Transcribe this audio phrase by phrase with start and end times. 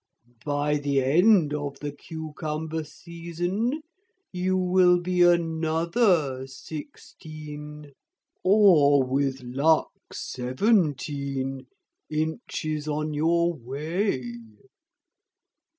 [0.43, 3.83] By the end of the cucumber season
[4.31, 7.91] you will be another sixteen
[8.43, 11.67] or with luck seventeen
[12.09, 14.37] inches on your way.